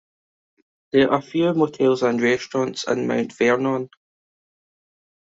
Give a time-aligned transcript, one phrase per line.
[0.93, 3.91] There are a few motels and restaurants in Mount Vernon.